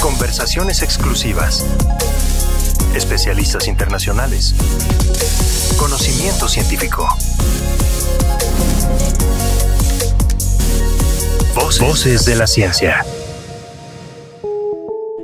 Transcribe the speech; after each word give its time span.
Conversaciones 0.00 0.82
exclusivas. 0.82 1.66
Especialistas 2.94 3.66
internacionales. 3.66 4.54
Conocimiento 5.76 6.48
científico. 6.48 7.08
Voces, 11.54 11.80
Voces 11.80 12.24
de 12.26 12.36
la 12.36 12.46
ciencia. 12.46 13.04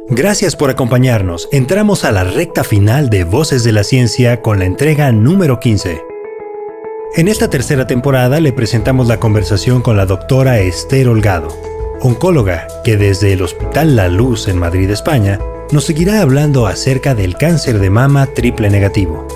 Gracias 0.09 0.57
por 0.57 0.71
acompañarnos. 0.71 1.49
Entramos 1.53 2.05
a 2.05 2.13
la 2.13 2.25
recta 2.25 2.65
final 2.65 3.11
de 3.11 3.25
Voces 3.25 3.65
de 3.65 3.73
la 3.73 3.85
Ciencia 3.85 4.43
con 4.43 4.59
la 4.59 4.65
entrega 4.65 5.13
número 5.13 5.61
15. 5.61 6.03
En 7.17 7.29
esta 7.29 7.49
tercera 7.49 7.87
temporada 7.87 8.41
le 8.41 8.53
presentamos 8.53 9.07
la 9.07 9.21
conversación 9.21 9.83
con 9.83 9.97
la 9.97 10.05
doctora 10.05 10.59
Esther 10.59 11.09
Holgado, 11.09 11.57
oncóloga 12.01 12.67
que 12.85 12.97
desde 12.97 13.33
el 13.33 13.43
Hospital 13.43 13.97
La 13.97 14.09
Luz 14.09 14.49
en 14.49 14.59
Madrid, 14.59 14.91
España, 14.91 15.39
nos 15.73 15.85
seguirá 15.85 16.21
hablando 16.21 16.67
acerca 16.67 17.15
del 17.15 17.37
cáncer 17.37 17.79
de 17.79 17.91
mama 17.91 18.27
triple 18.27 18.71
negativo. 18.71 19.27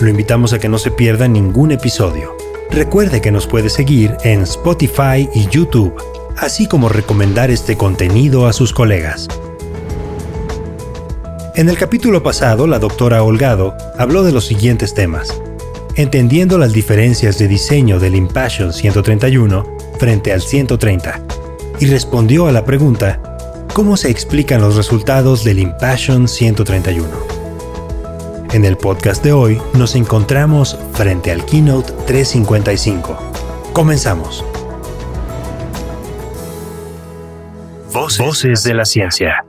Lo 0.00 0.08
invitamos 0.08 0.52
a 0.52 0.58
que 0.58 0.68
no 0.68 0.78
se 0.78 0.90
pierda 0.90 1.28
ningún 1.28 1.72
episodio. 1.72 2.36
Recuerde 2.70 3.20
que 3.20 3.30
nos 3.30 3.46
puede 3.46 3.70
seguir 3.70 4.16
en 4.24 4.42
Spotify 4.42 5.28
y 5.32 5.46
YouTube, 5.48 5.94
así 6.36 6.66
como 6.66 6.88
recomendar 6.88 7.50
este 7.50 7.76
contenido 7.76 8.46
a 8.46 8.52
sus 8.52 8.72
colegas. 8.72 9.28
En 11.54 11.68
el 11.68 11.78
capítulo 11.78 12.22
pasado, 12.22 12.66
la 12.66 12.80
doctora 12.80 13.22
Holgado 13.22 13.76
habló 13.96 14.24
de 14.24 14.32
los 14.32 14.44
siguientes 14.44 14.92
temas 14.94 15.40
entendiendo 15.96 16.58
las 16.58 16.72
diferencias 16.72 17.38
de 17.38 17.48
diseño 17.48 17.98
del 17.98 18.16
Impassion 18.16 18.72
131 18.72 19.73
frente 19.98 20.32
al 20.32 20.42
130, 20.42 21.20
y 21.80 21.86
respondió 21.86 22.46
a 22.46 22.52
la 22.52 22.64
pregunta, 22.64 23.66
¿cómo 23.72 23.96
se 23.96 24.10
explican 24.10 24.60
los 24.60 24.76
resultados 24.76 25.44
del 25.44 25.58
Impassion 25.58 26.28
131? 26.28 27.08
En 28.52 28.64
el 28.64 28.76
podcast 28.76 29.24
de 29.24 29.32
hoy 29.32 29.60
nos 29.76 29.96
encontramos 29.96 30.78
frente 30.92 31.32
al 31.32 31.44
Keynote 31.44 31.92
355. 32.06 33.18
Comenzamos. 33.72 34.44
Voces 37.92 38.62
de 38.62 38.74
la 38.74 38.84
ciencia. 38.84 39.44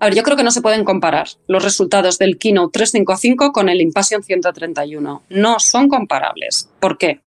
A 0.00 0.06
ver, 0.06 0.14
yo 0.14 0.22
creo 0.22 0.36
que 0.36 0.42
no 0.42 0.50
se 0.50 0.62
pueden 0.62 0.84
comparar 0.84 1.28
los 1.46 1.62
resultados 1.62 2.18
del 2.18 2.38
Keynote 2.38 2.72
355 2.72 3.52
con 3.52 3.68
el 3.68 3.80
Impassion 3.80 4.22
131. 4.22 5.22
No 5.28 5.58
son 5.58 5.88
comparables. 5.88 6.70
¿Por 6.80 6.96
qué? 6.96 7.20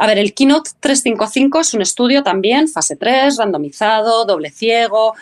A 0.00 0.06
ver, 0.06 0.16
el 0.16 0.32
Keynote 0.32 0.70
355 0.80 1.60
es 1.60 1.74
un 1.74 1.82
estudio 1.82 2.22
también, 2.22 2.68
fase 2.68 2.96
3, 2.96 3.36
randomizado, 3.36 4.24
doble 4.24 4.50
ciego, 4.50 5.14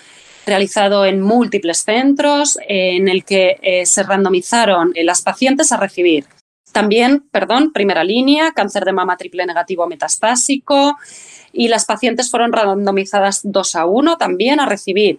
realizado 0.47 1.05
en 1.05 1.21
múltiples 1.21 1.79
centros, 1.79 2.57
en 2.69 3.09
el 3.09 3.25
que 3.25 3.59
eh, 3.61 3.87
se 3.87 4.05
randomizaron 4.05 4.93
eh, 4.95 5.03
las 5.03 5.21
pacientes 5.23 5.73
a 5.73 5.79
recibir 5.79 6.27
también, 6.71 7.27
perdón, 7.33 7.73
primera 7.73 8.05
línea, 8.05 8.53
cáncer 8.53 8.85
de 8.85 8.93
mama 8.93 9.17
triple 9.17 9.45
negativo 9.47 9.89
metastásico, 9.89 10.97
y 11.53 11.67
las 11.67 11.85
pacientes 11.85 12.31
fueron 12.31 12.53
randomizadas 12.53 13.41
2 13.43 13.75
a 13.75 13.85
1 13.85 14.17
también 14.17 14.61
a 14.61 14.67
recibir 14.67 15.19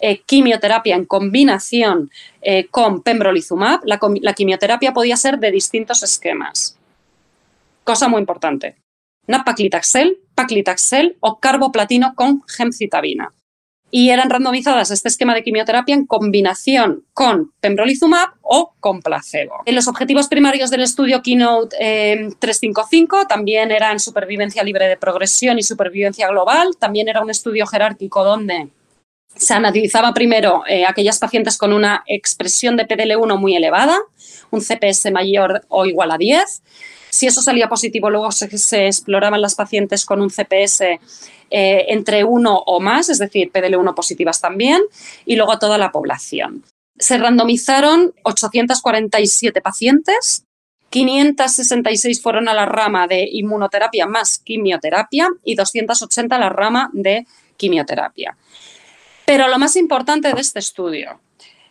eh, 0.00 0.20
quimioterapia 0.20 0.94
en 0.94 1.06
combinación 1.06 2.10
con 2.70 3.02
pembrolizumab, 3.02 3.80
la, 3.86 4.34
quimioterapia 4.34 4.92
podía 4.92 5.16
ser 5.16 5.38
de 5.38 5.50
distintos 5.50 6.02
esquemas. 6.02 6.76
Cosa 7.84 8.06
muy 8.08 8.20
importante. 8.20 8.76
Nab-paclitaxel, 9.28 10.18
paclitaxel 10.34 11.16
o 11.20 11.38
carboplatino 11.38 12.14
con 12.16 12.42
gemcitabina. 12.48 13.32
Y 13.90 14.10
eran 14.10 14.28
randomizadas 14.28 14.90
este 14.90 15.08
esquema 15.08 15.34
de 15.34 15.42
quimioterapia 15.42 15.94
en 15.94 16.06
combinación 16.06 17.04
con 17.14 17.52
pembrolizumab 17.60 18.28
o 18.42 18.74
con 18.80 19.00
placebo. 19.00 19.62
Los 19.66 19.88
objetivos 19.88 20.28
primarios 20.28 20.70
del 20.70 20.82
estudio 20.82 21.22
Keynote 21.22 21.76
355 22.38 23.22
eh, 23.22 23.24
también 23.26 23.70
eran 23.70 23.98
supervivencia 23.98 24.62
libre 24.62 24.88
de 24.88 24.98
progresión 24.98 25.58
y 25.58 25.62
supervivencia 25.62 26.28
global. 26.28 26.76
También 26.78 27.08
era 27.08 27.22
un 27.22 27.30
estudio 27.30 27.66
jerárquico 27.66 28.24
donde 28.24 28.68
se 29.34 29.54
analizaba 29.54 30.12
primero 30.12 30.62
eh, 30.68 30.84
aquellas 30.86 31.18
pacientes 31.18 31.56
con 31.56 31.72
una 31.72 32.02
expresión 32.06 32.76
de 32.76 32.86
PDL1 32.86 33.38
muy 33.38 33.56
elevada, 33.56 33.98
un 34.50 34.60
CPS 34.60 35.10
mayor 35.12 35.64
o 35.68 35.86
igual 35.86 36.10
a 36.10 36.18
10. 36.18 36.62
Si 37.10 37.26
eso 37.26 37.40
salía 37.40 37.68
positivo, 37.68 38.10
luego 38.10 38.30
se, 38.32 38.86
exploraban 38.86 39.40
las 39.40 39.54
pacientes 39.54 40.04
con 40.04 40.20
un 40.20 40.30
CPS 40.30 40.80
eh, 41.50 41.86
entre 41.88 42.24
1 42.24 42.56
o 42.66 42.80
más, 42.80 43.08
es 43.08 43.18
decir, 43.18 43.50
PDL1 43.52 43.94
positivas 43.94 44.40
también, 44.40 44.82
y 45.24 45.36
luego 45.36 45.58
toda 45.58 45.78
la 45.78 45.90
población. 45.90 46.64
Se 46.98 47.16
randomizaron 47.16 48.12
847 48.24 49.60
pacientes, 49.60 50.44
566 50.90 52.22
fueron 52.22 52.48
a 52.48 52.54
la 52.54 52.66
rama 52.66 53.06
de 53.06 53.28
inmunoterapia 53.30 54.06
más 54.06 54.38
quimioterapia 54.38 55.28
y 55.44 55.54
280 55.54 56.36
a 56.36 56.38
la 56.38 56.48
rama 56.48 56.90
de 56.92 57.26
quimioterapia. 57.56 58.36
Pero 59.28 59.46
lo 59.46 59.58
más 59.58 59.76
importante 59.76 60.32
de 60.32 60.40
este 60.40 60.58
estudio, 60.58 61.20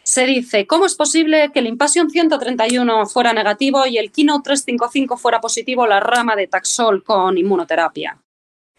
se 0.03 0.27
dice, 0.27 0.67
¿cómo 0.67 0.85
es 0.85 0.93
posible 0.93 1.49
que 1.51 1.57
el 1.57 1.65
Impassion 1.65 2.07
131 2.07 3.07
fuera 3.07 3.33
negativo 3.33 3.87
y 3.87 3.97
el 3.97 4.11
Keynote 4.11 4.43
355 4.43 5.17
fuera 5.17 5.41
positivo 5.41 5.87
la 5.87 5.99
rama 5.99 6.35
de 6.35 6.45
Taxol 6.45 7.03
con 7.03 7.35
inmunoterapia? 7.35 8.19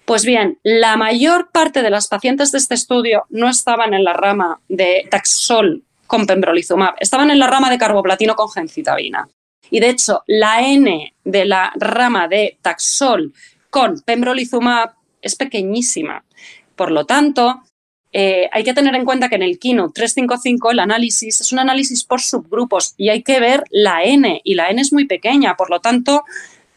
Pues 0.05 0.25
bien, 0.25 0.61
la 0.62 0.97
mayor 0.97 1.50
parte 1.50 1.83
de 1.83 1.91
las 1.91 2.06
pacientes 2.06 2.53
de 2.53 2.59
este 2.59 2.77
estudio 2.77 3.27
no 3.31 3.49
estaban 3.49 3.94
en 3.94 4.05
la 4.05 4.12
rama 4.12 4.61
de 4.69 5.09
Taxol 5.10 5.83
con 6.06 6.25
pembrolizumab, 6.25 6.95
estaban 7.00 7.33
en 7.33 7.41
la 7.41 7.49
rama 7.49 7.71
de 7.71 7.78
carboplatino 7.78 8.37
con 8.37 8.49
gencitabina. 8.49 9.28
Y 9.72 9.81
de 9.81 9.91
hecho, 9.91 10.22
la 10.28 10.62
N 10.62 11.16
de 11.25 11.45
la 11.47 11.72
rama 11.75 12.28
de 12.28 12.59
Taxol 12.62 13.34
con 13.71 14.00
pembrolizumab 14.03 14.93
es 15.21 15.34
pequeñísima. 15.34 16.22
Por 16.77 16.93
lo 16.93 17.06
tanto, 17.06 17.65
eh, 18.12 18.48
hay 18.52 18.64
que 18.64 18.74
tener 18.74 18.94
en 18.94 19.04
cuenta 19.04 19.28
que 19.28 19.34
en 19.36 19.42
el 19.42 19.58
Kino 19.58 19.91
355 19.91 20.70
el 20.70 20.78
análisis 20.78 21.41
es 21.41 21.52
un 21.52 21.58
análisis 21.58 22.04
por 22.04 22.20
subgrupos 22.20 22.94
y 22.96 23.10
hay 23.10 23.22
que 23.22 23.38
ver 23.38 23.64
la 23.70 24.02
N 24.02 24.41
y 24.44 24.54
la 24.54 24.70
N 24.70 24.80
es 24.80 24.92
muy 24.92 25.06
pequeña, 25.06 25.56
por 25.56 25.70
lo 25.70 25.80
tanto 25.80 26.24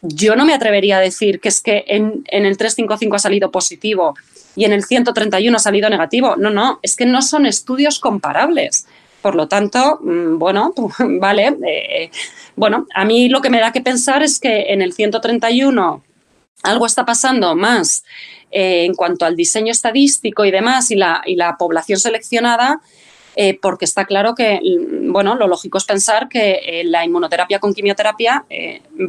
yo 0.01 0.35
no 0.35 0.45
me 0.45 0.53
atrevería 0.53 0.97
a 0.97 1.01
decir 1.01 1.39
que 1.39 1.49
es 1.49 1.61
que 1.61 1.85
en, 1.87 2.23
el 2.25 2.57
355 2.57 3.15
ha 3.15 3.19
salido 3.19 3.51
positivo 3.51 4.15
y 4.55 4.65
en 4.65 4.73
el 4.73 4.83
131 4.83 5.55
ha 5.55 5.59
salido 5.59 5.89
negativo. 5.89 6.35
No, 6.35 6.49
no, 6.49 6.79
es 6.81 6.95
que 6.95 7.05
no 7.05 7.21
son 7.21 7.45
estudios 7.45 7.99
comparables. 7.99 8.87
Por 9.21 9.35
lo 9.35 9.47
tanto, 9.47 9.99
mm, 10.01 10.39
bueno, 10.39 10.73
vale. 11.19 11.55
Eh, 11.67 12.11
bueno, 12.55 12.87
a 12.95 13.05
mí 13.05 13.29
lo 13.29 13.41
que 13.41 13.51
me 13.51 13.59
da 13.59 13.71
que 13.71 13.81
pensar 13.81 14.23
es 14.23 14.39
que 14.39 14.73
en 14.73 14.81
el 14.81 14.93
131 14.93 16.03
algo 16.63 16.85
está 16.85 17.05
pasando 17.05 17.55
más 17.55 18.03
eh, 18.51 18.85
en 18.85 18.93
cuanto 18.93 19.25
al 19.25 19.35
diseño 19.35 19.71
estadístico 19.71 20.45
y 20.45 20.51
demás 20.51 20.91
y 20.91 20.95
la, 20.95 21.21
y 21.25 21.35
la 21.35 21.57
población 21.57 21.99
seleccionada, 21.99 22.81
eh, 23.35 23.57
porque 23.61 23.85
está 23.85 24.05
claro 24.05 24.35
que, 24.35 24.59
mm, 24.61 25.11
bueno, 25.11 25.35
lo 25.35 25.47
lógico 25.47 25.77
es 25.77 25.85
pensar 25.85 26.27
que 26.27 26.59
eh, 26.65 26.83
la 26.83 27.05
inmunoterapia 27.05 27.59
con 27.59 27.73
quimioterapia 27.73 28.45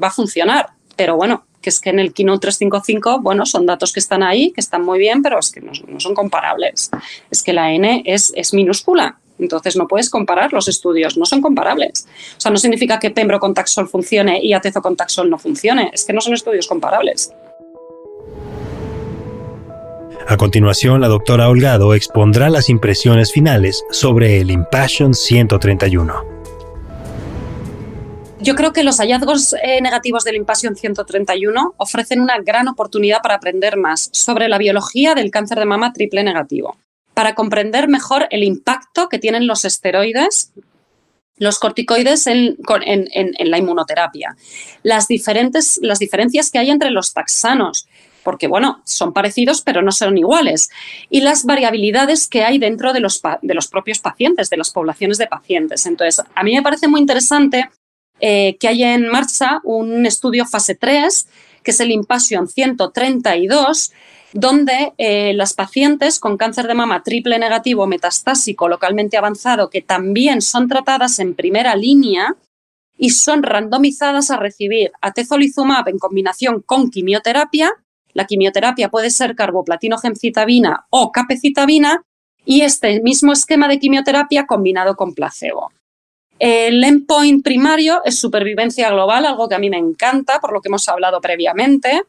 va 0.03 0.09
a 0.09 0.13
funcionar, 0.13 0.71
pero 0.97 1.17
bueno, 1.17 1.45
que 1.61 1.71
es 1.71 1.81
que 1.81 1.91
en 1.91 1.99
el 1.99 2.13
Keynote 2.13 2.41
355, 2.41 3.21
bueno, 3.21 3.47
son 3.47 3.67
datos 3.67 3.93
que 3.93 4.01
están 4.01 4.23
ahí, 4.23 4.53
que 4.53 4.61
están 4.61 4.85
muy 4.85 4.99
bien, 4.99 5.23
pero 5.23 5.39
es 5.39 5.51
que 5.51 5.61
no, 5.61 5.73
son 5.99 6.15
comparables. 6.15 6.91
Es 7.31 7.43
que 7.43 7.53
la 7.53 7.73
N 7.73 8.03
es, 8.05 8.33
es 8.37 8.53
minúscula, 8.53 9.19
entonces 9.39 9.77
no 9.77 9.87
puedes 9.87 10.11
comparar 10.11 10.53
los 10.53 10.69
estudios, 10.69 11.17
no 11.17 11.27
son 11.27 11.41
comparables. 11.41 12.07
O 12.37 12.41
sea, 12.41 12.51
no 12.51 12.59
significa 12.59 12.99
que 12.99 13.11
Pembro 13.11 13.41
con 13.41 13.55
Taxol 13.55 13.89
funcione 13.89 14.41
y 14.43 14.53
Atezo 14.53 14.83
con 14.83 14.97
Taxol 14.97 15.31
no 15.31 15.39
funcione, 15.39 15.91
es 15.93 16.05
que 16.05 16.13
no 16.13 16.21
son 16.21 16.35
estudios 16.35 16.67
comparables. 16.67 17.33
A 20.29 20.37
continuación, 20.37 21.01
la 21.01 21.09
doctora 21.09 21.49
Holgado 21.49 21.95
expondrá 21.95 22.49
las 22.49 22.69
impresiones 22.69 23.33
finales 23.33 23.85
sobre 23.91 24.41
el 24.41 24.51
Impassion 24.51 25.15
131. 25.15 26.33
Yo 28.43 28.57
creo 28.57 28.73
que 28.73 28.83
los 28.83 28.99
hallazgos 28.99 29.55
eh, 29.63 29.81
negativos 29.81 30.25
del 30.25 30.35
Impassion 30.35 30.75
131 30.75 31.75
ofrecen 31.77 32.21
una 32.21 32.39
gran 32.41 32.67
oportunidad 32.67 33.23
para 33.23 33.37
aprender 33.37 33.77
más 33.77 34.11
sobre 34.13 34.49
la 34.49 34.59
biología 34.59 35.15
del 35.15 35.31
cáncer 35.31 35.59
de 35.61 35.65
mama 35.65 35.93
triple 35.93 36.25
negativo, 36.25 36.77
para 37.23 37.37
comprender 37.37 37.87
mejor 37.87 38.27
el 38.31 38.43
impacto 38.43 39.09
que 39.09 39.21
tienen 39.21 39.47
los 39.47 39.65
esteroides, 39.65 40.51
los 41.37 41.61
corticoides 41.61 42.27
en, 42.27 42.57
la 43.39 43.59
inmunoterapia, 43.59 44.35
las, 44.83 45.07
diferentes, 45.07 45.79
las 45.83 46.01
diferencias 46.01 46.51
que 46.51 46.59
hay 46.59 46.71
entre 46.71 46.91
los 46.91 47.13
taxanos, 47.13 47.87
porque 48.25 48.49
bueno, 48.49 48.83
son 48.85 49.13
parecidos 49.13 49.63
pero 49.63 49.83
no 49.83 49.93
son 49.93 50.19
iguales, 50.19 50.69
y 51.11 51.21
las 51.21 51.45
variabilidades 51.45 52.27
que 52.27 52.43
hay 52.43 52.59
dentro 52.59 52.93
de 52.93 52.99
los, 52.99 53.23
de 53.41 53.55
los 53.55 53.69
propios 53.69 54.01
pacientes, 54.01 54.51
de 54.51 54.57
las 54.57 54.71
poblaciones 54.71 55.17
de 55.19 55.29
pacientes. 55.29 55.87
Entonces, 55.87 56.27
a 56.35 56.43
mí 56.43 56.57
me 56.57 56.63
parece 56.63 56.89
muy 56.89 57.01
interesante 57.01 57.71
eh, 58.19 58.57
que 58.59 58.67
haya 58.67 58.95
en 58.95 59.07
marcha 59.07 59.61
un 59.63 60.07
estudio 60.07 60.45
fase 60.45 60.75
3, 60.75 61.29
que 61.63 61.71
es 61.71 61.81
el 61.81 61.91
Impassion 61.91 62.49
132, 62.49 63.93
donde 64.33 64.93
eh, 64.99 65.33
las 65.35 65.55
pacientes 65.55 66.19
con 66.19 66.37
cáncer 66.37 66.67
de 66.67 66.75
mama 66.75 67.03
triple 67.03 67.39
negativo 67.39 67.87
metastásico 67.87 68.69
localmente 68.69 69.17
avanzado, 69.17 69.71
que 69.71 69.83
también 69.83 70.41
son 70.41 70.69
tratadas 70.69 71.19
en 71.19 71.35
primera 71.35 71.77
línea 71.77 72.37
y 72.97 73.11
son 73.11 73.43
randomizadas 73.43 74.31
a 74.31 74.37
recibir 74.37 74.93
atezolizumab 75.01 75.89
en 75.89 75.99
combinación 75.99 76.63
con 76.63 76.91
quimioterapia. 76.91 77.73
La 78.15 78.27
quimioterapia 78.27 78.91
puede 78.91 79.11
ser 79.11 79.35
carboplatino 79.35 79.99
gemcitabina 79.99 80.87
o 80.91 81.13
capecitabina 81.13 82.03
y 82.45 82.63
este 82.63 83.01
mismo 83.03 83.33
esquema 83.33 83.69
de 83.69 83.79
quimioterapia 83.79 84.47
combinado 84.47 84.97
con 84.97 85.15
placebo. 85.15 85.71
El 86.45 86.83
endpoint 86.83 87.45
primario 87.45 88.03
es 88.05 88.19
supervivencia 88.19 88.91
global, 88.91 89.27
algo 89.27 89.49
que 89.49 89.55
a 89.55 89.61
mí 89.61 89.71
me 89.71 89.79
encanta, 89.79 90.41
por 90.41 90.53
lo 90.53 90.61
que 90.61 90.69
hemos 90.69 90.89
hablado 90.89 91.21
previamente 91.21 92.03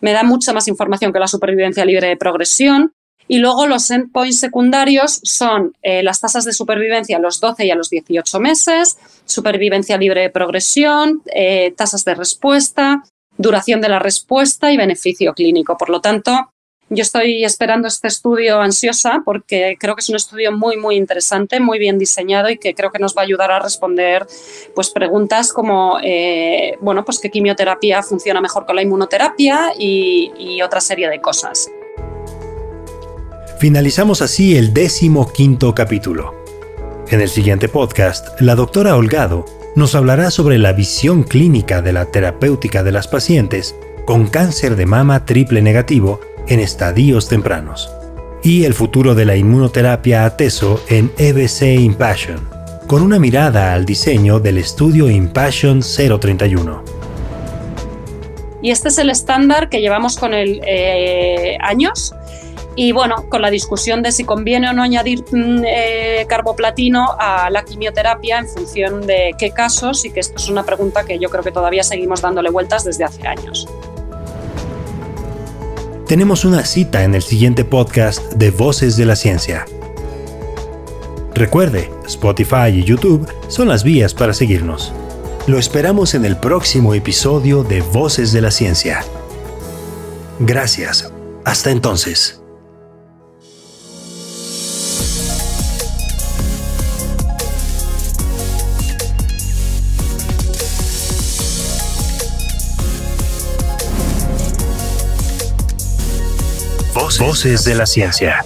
me 0.00 0.12
da 0.12 0.22
mucha 0.22 0.54
más 0.54 0.68
información 0.68 1.12
que 1.12 1.18
la 1.18 1.28
supervivencia 1.28 1.84
libre 1.84 2.08
de 2.08 2.16
progresión. 2.16 2.92
Y 3.28 3.38
luego 3.38 3.66
los 3.66 3.90
endpoints 3.90 4.40
secundarios 4.40 5.20
son 5.22 5.74
eh, 5.82 6.02
las 6.02 6.20
tasas 6.20 6.46
de 6.46 6.54
supervivencia 6.54 7.18
a 7.18 7.20
los 7.20 7.40
12 7.40 7.66
y 7.66 7.70
a 7.70 7.74
los 7.74 7.90
18 7.90 8.40
meses, 8.40 8.96
supervivencia 9.26 9.98
libre 9.98 10.22
de 10.22 10.30
progresión, 10.30 11.22
eh, 11.34 11.74
tasas 11.76 12.06
de 12.06 12.14
respuesta, 12.14 13.04
duración 13.36 13.82
de 13.82 13.90
la 13.90 13.98
respuesta 13.98 14.72
y 14.72 14.78
beneficio 14.78 15.34
clínico. 15.34 15.76
Por 15.76 15.90
lo 15.90 16.00
tanto, 16.00 16.53
yo 16.90 17.02
estoy 17.02 17.44
esperando 17.44 17.88
este 17.88 18.08
estudio 18.08 18.60
ansiosa 18.60 19.22
porque 19.24 19.76
creo 19.80 19.94
que 19.96 20.00
es 20.00 20.08
un 20.08 20.16
estudio 20.16 20.52
muy, 20.52 20.76
muy 20.76 20.96
interesante, 20.96 21.58
muy 21.58 21.78
bien 21.78 21.98
diseñado 21.98 22.50
y 22.50 22.58
que 22.58 22.74
creo 22.74 22.90
que 22.90 22.98
nos 22.98 23.16
va 23.16 23.22
a 23.22 23.24
ayudar 23.24 23.50
a 23.50 23.58
responder 23.58 24.26
pues, 24.74 24.90
preguntas 24.90 25.52
como, 25.52 25.98
eh, 26.02 26.76
bueno, 26.80 27.04
pues 27.04 27.18
qué 27.20 27.30
quimioterapia 27.30 28.02
funciona 28.02 28.40
mejor 28.40 28.66
con 28.66 28.76
la 28.76 28.82
inmunoterapia 28.82 29.72
y, 29.78 30.60
otra 30.64 30.80
serie 30.80 31.10
de 31.10 31.20
cosas. 31.20 31.68
Finalizamos 33.58 34.22
así 34.22 34.56
el 34.56 34.72
décimo 34.72 35.30
quinto 35.30 35.74
capítulo. 35.74 36.34
En 37.10 37.20
el 37.20 37.28
siguiente 37.28 37.68
podcast, 37.68 38.40
la 38.40 38.54
doctora 38.54 38.96
Holgado 38.96 39.44
nos 39.76 39.94
hablará 39.94 40.30
sobre 40.30 40.58
la 40.58 40.72
visión 40.72 41.22
clínica 41.22 41.82
de 41.82 41.92
la 41.92 42.06
terapéutica 42.06 42.82
de 42.82 42.92
las 42.92 43.08
pacientes 43.08 43.74
con 44.06 44.28
cáncer 44.28 44.76
de 44.76 44.86
mama 44.86 45.26
triple 45.26 45.60
negativo 45.60 46.20
en 46.48 46.60
estadios 46.60 47.28
tempranos, 47.28 47.90
y 48.42 48.64
el 48.64 48.74
futuro 48.74 49.14
de 49.14 49.24
la 49.24 49.36
inmunoterapia 49.36 50.24
ateso 50.24 50.82
en 50.88 51.10
EBC 51.16 51.80
Impassion, 51.80 52.48
con 52.86 53.02
una 53.02 53.18
mirada 53.18 53.72
al 53.72 53.86
diseño 53.86 54.40
del 54.40 54.58
estudio 54.58 55.08
Impassion 55.08 55.80
031. 55.80 56.82
Y 58.62 58.70
este 58.70 58.88
es 58.88 58.98
el 58.98 59.10
estándar 59.10 59.68
que 59.68 59.80
llevamos 59.80 60.16
con 60.16 60.32
el 60.32 60.60
eh, 60.66 61.56
años. 61.60 62.14
Y 62.76 62.92
bueno, 62.92 63.26
con 63.28 63.40
la 63.40 63.50
discusión 63.50 64.02
de 64.02 64.10
si 64.10 64.24
conviene 64.24 64.68
o 64.68 64.72
no 64.72 64.82
añadir 64.82 65.22
mm, 65.30 65.62
eh, 65.64 66.26
carboplatino 66.28 67.14
a 67.18 67.50
la 67.50 67.64
quimioterapia 67.64 68.38
en 68.38 68.48
función 68.48 69.06
de 69.06 69.34
qué 69.38 69.50
casos, 69.50 70.04
y 70.04 70.10
que 70.10 70.20
esto 70.20 70.36
es 70.36 70.48
una 70.48 70.64
pregunta 70.64 71.04
que 71.04 71.18
yo 71.18 71.28
creo 71.28 71.44
que 71.44 71.52
todavía 71.52 71.84
seguimos 71.84 72.20
dándole 72.20 72.50
vueltas 72.50 72.84
desde 72.84 73.04
hace 73.04 73.26
años 73.28 73.68
tenemos 76.06 76.44
una 76.44 76.64
cita 76.64 77.02
en 77.04 77.14
el 77.14 77.22
siguiente 77.22 77.64
podcast 77.64 78.32
de 78.34 78.50
Voces 78.50 78.96
de 78.96 79.06
la 79.06 79.16
Ciencia. 79.16 79.64
Recuerde, 81.34 81.90
Spotify 82.06 82.68
y 82.72 82.84
YouTube 82.84 83.26
son 83.48 83.68
las 83.68 83.84
vías 83.84 84.14
para 84.14 84.34
seguirnos. 84.34 84.92
Lo 85.46 85.58
esperamos 85.58 86.14
en 86.14 86.24
el 86.24 86.36
próximo 86.36 86.94
episodio 86.94 87.64
de 87.64 87.80
Voces 87.80 88.32
de 88.32 88.40
la 88.40 88.50
Ciencia. 88.50 89.04
Gracias. 90.38 91.10
Hasta 91.44 91.70
entonces. 91.70 92.43
Voces 107.18 107.64
de 107.64 107.74
la 107.74 107.86
Ciencia. 107.86 108.44